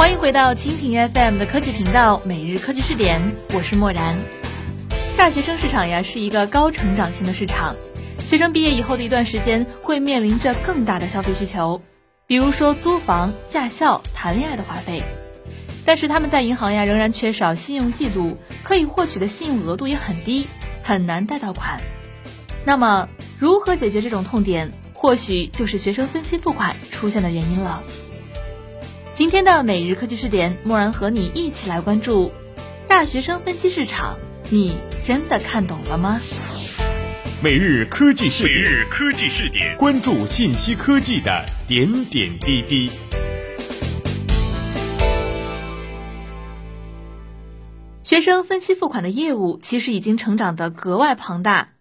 [0.00, 3.20] 欢迎回到蜻蜓 FM 的科技频道，每日科技视点，
[3.52, 4.18] 我是漠然。
[5.14, 7.76] 大学生市场呀，是一个高成长性的市场。
[8.24, 11.82] 学生毕业以后的一段时间，会面临着更大的消费需求，
[12.26, 15.02] 比如说租房、驾校、谈恋爱的花费。
[15.84, 20.46] 但是他们在银行呀，仍然缺少信用记录，可以获取的信用额度也很低，
[20.82, 21.78] 很难贷到款。
[22.64, 23.06] 那么，
[23.38, 24.72] 如何解决这种痛点？
[24.94, 27.82] 或许就是学生分期付款出现的原因了。
[29.20, 32.32] 今天的每日科技视点，默然和你一起来关注
[32.88, 34.16] 大学生分期市场，
[34.48, 36.18] 你真的看懂了吗？
[37.42, 42.90] 每日科技视点，每日科技视点，关注信息科技的点点滴滴。
[48.02, 51.72] 学生分期付款的业务其实已经成长得格外庞大。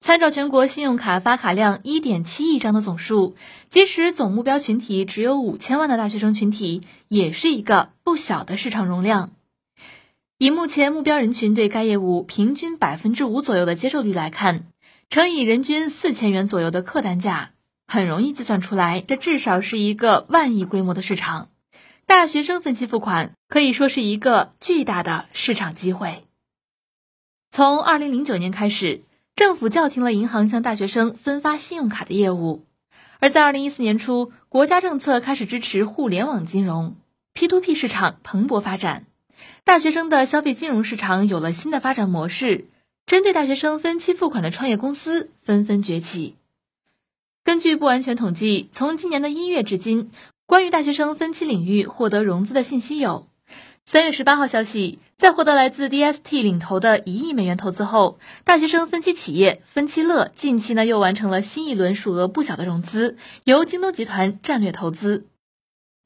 [0.00, 3.36] 参照全国信用卡发卡量一点七亿张的总数，
[3.68, 9.30] 即使总目标群体只有五千万的大学生群体，也是一个不小的市场容量。
[10.38, 14.68] 以目前目标人群对该业务平均百分之五左右的接受率来看，
[15.10, 17.50] 乘以人均四千元左右的客单价，
[17.86, 21.50] 很容易计算出来，这至少是一个万亿规模的市场。
[22.06, 26.24] 大学生分期付款可以说是一个巨大的市场机会。
[27.50, 29.02] 从二零零九年开始。
[29.40, 32.66] 政府叫停了银行向大学生分发信用卡的业务，
[33.20, 36.94] 而在二零一四年初，国家政策开始支持互联网金融
[37.32, 39.06] ，P to P 市场蓬勃发展，
[39.64, 42.66] 大学生的消费金融市场有了新的发展模式，
[43.06, 46.36] 针对大学生分期付款的创业公司纷纷崛起。
[47.42, 50.10] 根据不完全统计，从今年的一月至今，
[50.44, 53.26] 关于大学生分期领域获得融资的信息有。
[53.84, 65.26] 三月十八号消息，在获得来自 DST 领投的一亿美元投资后，大学生分期企业分期乐近期呢又完成了新一轮数额不小的融资，由京东集团战略投资。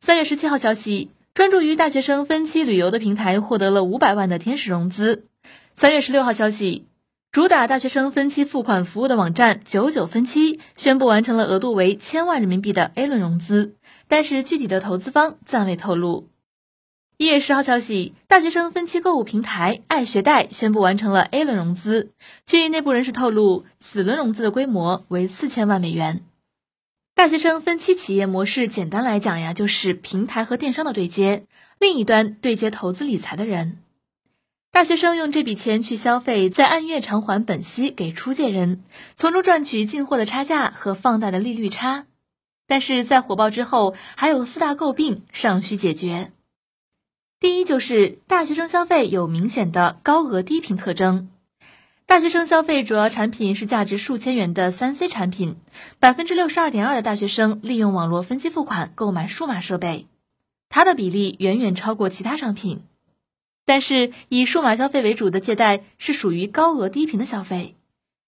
[0.00, 5.26] 三月十七号消息，专注于大学生分期旅游的平台获得了五百万的天使融资。
[5.76, 6.88] 三月十六号消息，
[7.30, 13.76] 主打大学生分期付款服务的网站九九分期宣布完成了额度为千万人民币的 A 轮融资，
[14.08, 16.26] 但是具体的投资方暂未透露。
[17.16, 22.10] 一月十号消息，大学生分期购物平台爱学贷宣布完成了 A 轮融资。
[22.44, 26.24] 据内部人士透露，此轮融资的规模为四千万美元。
[27.14, 31.44] 大学生分期企业模式，简单来讲呀，就是平台和电商的对接，
[31.78, 33.78] 另一端对接投资理财的人。
[34.72, 38.82] 大学生用这笔钱去消费，再按月偿还本息给出借人，
[39.14, 42.06] 从中赚取进货的差价和放贷的利率差。
[42.66, 46.32] 但是在火爆之后，还有四大诟病尚需解决。
[47.44, 51.28] 第一就是大学生消费有明显的高额低频特征，
[52.06, 55.56] 大学生消费主要产品是价值数千元的三 C 产品，
[56.00, 60.06] 百分之六十二点二的大学生利用网络分期付款购买数码设备，
[60.70, 62.80] 它的比例远远超过其他商品。
[63.66, 67.76] 但是以数码消费为主的借贷是属于高额低频的消费，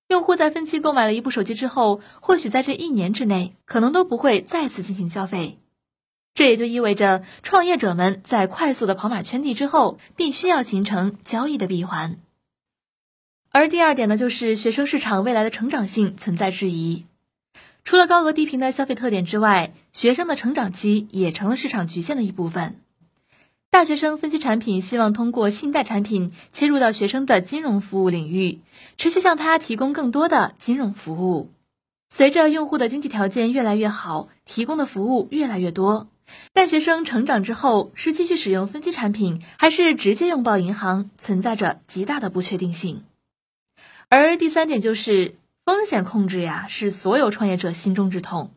[0.08, 5.56] 用户在分期购买了一部手机之后，或许在这一年之内可能都不会再次进行消费。
[6.36, 12.18] 这也就意味着，创业者们在快速的跑马圈地之后，必须要形成交易的闭环。
[13.50, 17.06] 而第二点呢，就是学生市场未来的成长性存在质疑。
[17.84, 22.78] 除了高额低频的消费特点之外，学生的成长期也成了市场局限的一部分。
[23.70, 28.60] 大学生分期产品希望通过信贷产品切入到学生的金融服务领域，
[28.98, 31.48] 持续向他提供更多的金融服务。
[32.10, 36.08] 随着用户的经济条件越来越好，提供的服务越来越多。
[36.52, 43.04] 但学生成长之后是继续使用分期产品，还是直接拥抱银行，存在着极大的不确定性。
[44.08, 48.50] 而第三点就是风险控制呀，是所有创业者心中之痛。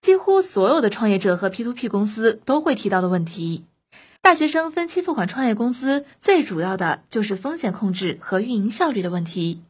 [0.00, 3.64] 几乎所有的创业者和 P2P 公司都会提到的问题。
[4.20, 9.62] 大学生分期付款创业公司最主要的就是风险控制和运营效率的问题。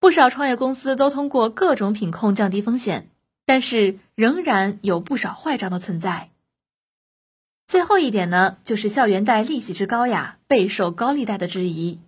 [0.00, 3.08] 不少创业公司都通过各种品控降低风险，
[3.46, 6.28] 但是仍然有不少坏账的存在。
[7.66, 12.00] 最后一点呢，就是校园贷利息之高呀，备受高利贷的质疑。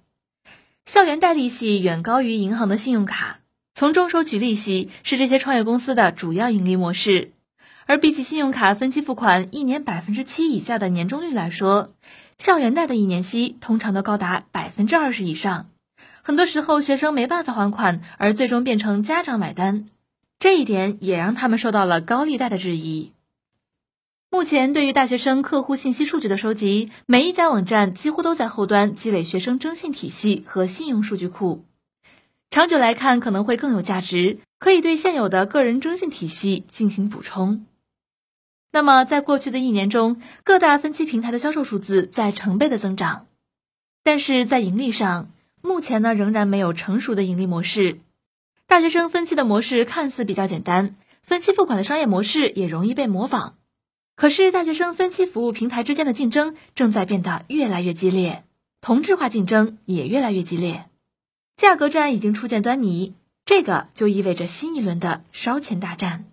[0.85, 3.39] 校园贷利息远高于银行的信用卡，
[3.73, 7.33] 从中收取利息是这些创业公司的主要盈利模式。
[7.87, 11.93] 而比起信用卡分期付款一年百分之七以下的年终率来说，
[12.39, 15.67] 校园贷的一年息通常都高达百分之二十以上。
[16.23, 19.87] 很多时候，学生没办法还款，而最终变成家长买单，
[20.39, 23.13] 这一点也让他们受到了高利贷的质疑。
[24.35, 31.65] 目前，对于大学生客户信息数据的收集，每一家网站几乎都在后端积累学生征信体系和信用数据库。
[32.51, 37.65] 长久来看，可能会更有价值，可以对现有的个人征信体系进行补充。
[38.73, 43.29] 那么，在过去的一年中，各大分期平台的销售数字在成倍的增长，
[44.03, 45.31] 但是在盈利上，
[45.63, 48.01] 目前呢仍然没有成熟的盈利模式。
[48.67, 53.55] 大学生分期的模式看似比较简单，分期付款的商业模式也容易被模仿。
[54.17, 58.45] 可是，大学生分期服务平台之间的竞争正在变得越来越激烈，
[58.81, 60.89] 同质化竞争也越来越激烈，
[61.57, 63.15] 价格战已经初见端倪。
[63.45, 66.25] 这个就意味着新一轮的烧钱大战。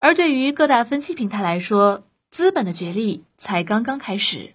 [0.00, 4.54] 而对于各大分期平台来说，资本的角力才刚刚开始。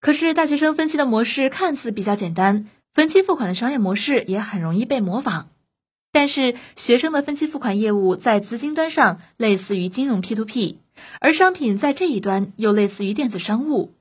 [0.00, 5.50] 可是，大学生分期的模式看似比较简单，分期付款的商业模式也很容易被模仿。
[6.16, 10.76] 但是，学生的分期付款业务在资金端上类似于金融 P2P，
[11.20, 13.92] 而商品在这一端又类似于电子商务。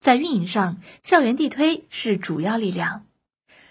[0.00, 3.02] 在运营上，校园地推是主要力量。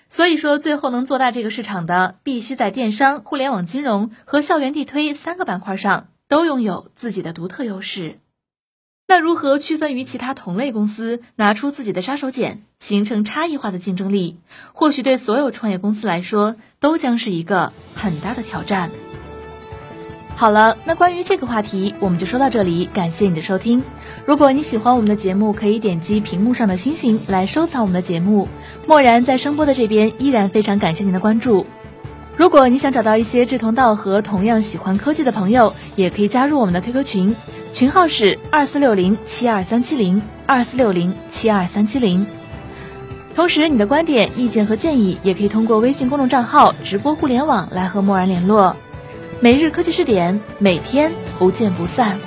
[0.09, 8.19] 所以说，最后能做大这个市场的，必须在电商、互联网金融和校园地推三个板块上都拥有自己的独特优势。
[9.13, 14.39] 那如何区分于其他同类公司，拿出自己的杀手锏，形成差异化的竞争力？
[14.71, 18.89] 或许对所有创业公司来说，都将是一个很大的挑战。
[20.36, 22.89] 好了，那关于这个话题，我们就说到这里。
[22.92, 23.83] 感谢你的收听。
[24.25, 28.50] 如果你喜欢我们的节目，可以点击屏幕上的星星来收藏我们的节目。
[28.88, 31.68] 漠然在声波的这边依然非常感谢您的关注。
[32.36, 37.36] 如果你想找到一些志同道合、同样喜欢科技的朋友，也可以加入我们的 QQ 群，
[37.74, 42.24] 群号是二四六零七二三七零二四六零七二三七零。
[43.36, 48.75] 同时，你的观点、意见和建议也可以通过微信公众账号“直播互联网”来和默然联络。
[49.40, 52.20] 每日科技试点，每天不见不散。